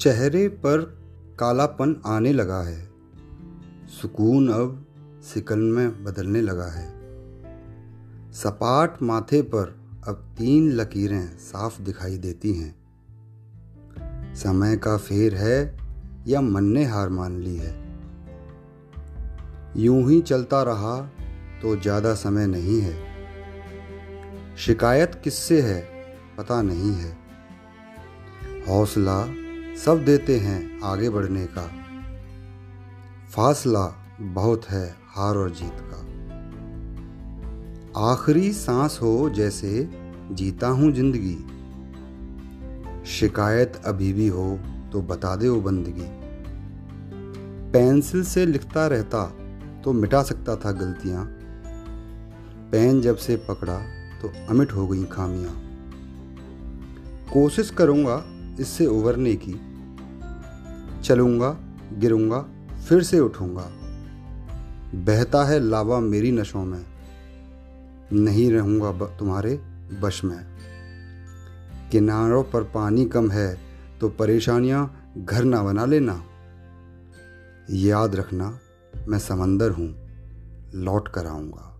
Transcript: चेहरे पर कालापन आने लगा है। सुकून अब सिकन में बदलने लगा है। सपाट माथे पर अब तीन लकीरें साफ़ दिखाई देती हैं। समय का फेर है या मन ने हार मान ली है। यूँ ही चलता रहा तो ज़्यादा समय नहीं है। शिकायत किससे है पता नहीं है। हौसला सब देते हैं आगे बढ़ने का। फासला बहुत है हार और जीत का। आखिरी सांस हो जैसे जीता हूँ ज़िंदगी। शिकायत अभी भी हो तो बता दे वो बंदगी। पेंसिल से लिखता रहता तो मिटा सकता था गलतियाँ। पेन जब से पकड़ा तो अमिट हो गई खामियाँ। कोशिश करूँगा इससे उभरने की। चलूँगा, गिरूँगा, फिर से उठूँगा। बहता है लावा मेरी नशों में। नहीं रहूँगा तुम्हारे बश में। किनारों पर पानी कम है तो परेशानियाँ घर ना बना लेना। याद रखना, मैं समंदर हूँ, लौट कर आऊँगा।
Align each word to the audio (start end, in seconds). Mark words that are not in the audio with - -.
चेहरे 0.00 0.48
पर 0.48 0.80
कालापन 1.38 2.02
आने 2.06 2.32
लगा 2.32 2.62
है। 2.62 2.90
सुकून 4.02 4.48
अब 4.48 4.86
सिकन 5.24 5.58
में 5.58 6.04
बदलने 6.04 6.40
लगा 6.40 6.66
है। 6.66 6.86
सपाट 8.32 9.02
माथे 9.02 9.42
पर 9.42 9.80
अब 10.08 10.14
तीन 10.38 10.72
लकीरें 10.72 11.26
साफ़ 11.26 11.82
दिखाई 11.82 12.18
देती 12.18 12.52
हैं। 12.52 12.74
समय 14.34 14.76
का 14.76 14.96
फेर 14.96 15.34
है 15.34 15.78
या 16.28 16.40
मन 16.40 16.64
ने 16.64 16.84
हार 16.84 17.08
मान 17.08 17.40
ली 17.40 17.56
है। 17.56 17.74
यूँ 19.76 20.10
ही 20.10 20.20
चलता 20.20 20.62
रहा 20.62 21.00
तो 21.62 21.76
ज़्यादा 21.76 22.14
समय 22.14 22.46
नहीं 22.46 22.80
है। 22.80 22.96
शिकायत 24.56 25.20
किससे 25.24 25.60
है 25.62 25.80
पता 26.38 26.62
नहीं 26.62 26.92
है। 26.92 27.16
हौसला 28.68 29.41
सब 29.76 30.04
देते 30.04 30.38
हैं 30.38 30.80
आगे 30.82 31.10
बढ़ने 31.10 31.46
का। 31.46 31.70
फासला 33.30 33.84
बहुत 34.20 34.66
है 34.66 34.96
हार 35.08 35.36
और 35.36 35.50
जीत 35.50 35.76
का। 35.80 36.00
आखिरी 38.00 38.52
सांस 38.52 38.98
हो 39.02 39.30
जैसे 39.30 39.88
जीता 40.32 40.68
हूँ 40.68 40.92
ज़िंदगी। 40.92 41.36
शिकायत 43.06 43.80
अभी 43.84 44.12
भी 44.12 44.28
हो 44.28 44.58
तो 44.92 45.02
बता 45.02 45.36
दे 45.36 45.48
वो 45.48 45.60
बंदगी। 45.60 46.08
पेंसिल 47.72 48.24
से 48.24 48.46
लिखता 48.46 48.86
रहता 48.86 49.24
तो 49.84 49.92
मिटा 49.92 50.22
सकता 50.22 50.56
था 50.56 50.72
गलतियाँ। 50.72 51.24
पेन 52.72 53.00
जब 53.00 53.16
से 53.16 53.36
पकड़ा 53.36 53.78
तो 54.22 54.32
अमिट 54.48 54.72
हो 54.72 54.86
गई 54.86 55.04
खामियाँ। 55.04 55.54
कोशिश 57.32 57.70
करूँगा 57.70 58.24
इससे 58.60 58.86
उभरने 58.86 59.34
की। 59.34 59.52
चलूँगा, 61.02 61.56
गिरूँगा, 61.92 62.38
फिर 62.88 63.02
से 63.02 63.20
उठूँगा। 63.20 63.70
बहता 64.94 65.44
है 65.44 65.60
लावा 65.60 66.00
मेरी 66.00 66.32
नशों 66.32 66.64
में। 66.64 66.84
नहीं 68.12 68.50
रहूँगा 68.52 68.92
तुम्हारे 69.18 69.54
बश 70.02 70.24
में। 70.24 70.38
किनारों 71.92 72.42
पर 72.44 72.62
पानी 72.62 73.04
कम 73.04 73.30
है 73.30 73.58
तो 74.00 74.08
परेशानियाँ 74.08 75.12
घर 75.18 75.44
ना 75.44 75.62
बना 75.62 75.84
लेना। 75.84 76.24
याद 77.70 78.14
रखना, 78.14 78.58
मैं 79.08 79.18
समंदर 79.18 79.70
हूँ, 79.70 79.94
लौट 80.74 81.08
कर 81.08 81.26
आऊँगा। 81.26 81.71